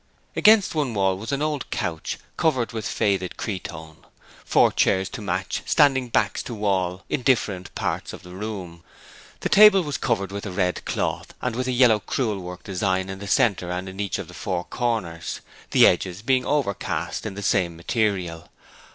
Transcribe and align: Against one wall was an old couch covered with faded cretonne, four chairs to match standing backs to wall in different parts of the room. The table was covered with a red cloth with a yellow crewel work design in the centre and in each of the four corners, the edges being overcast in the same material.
Against 0.35 0.73
one 0.73 0.95
wall 0.95 1.15
was 1.15 1.31
an 1.31 1.43
old 1.43 1.69
couch 1.69 2.17
covered 2.35 2.71
with 2.71 2.87
faded 2.87 3.37
cretonne, 3.37 3.97
four 4.43 4.71
chairs 4.71 5.09
to 5.09 5.21
match 5.21 5.61
standing 5.67 6.09
backs 6.09 6.41
to 6.41 6.55
wall 6.55 7.03
in 7.07 7.21
different 7.21 7.75
parts 7.75 8.11
of 8.11 8.23
the 8.23 8.33
room. 8.33 8.83
The 9.41 9.49
table 9.49 9.83
was 9.83 9.99
covered 9.99 10.31
with 10.31 10.47
a 10.47 10.51
red 10.51 10.85
cloth 10.85 11.35
with 11.43 11.67
a 11.67 11.71
yellow 11.71 11.99
crewel 11.99 12.39
work 12.39 12.63
design 12.63 13.09
in 13.09 13.19
the 13.19 13.27
centre 13.27 13.69
and 13.69 13.87
in 13.87 13.99
each 13.99 14.17
of 14.17 14.27
the 14.27 14.33
four 14.33 14.63
corners, 14.63 15.39
the 15.69 15.85
edges 15.85 16.23
being 16.23 16.47
overcast 16.47 17.27
in 17.27 17.35
the 17.35 17.43
same 17.43 17.75
material. 17.77 18.49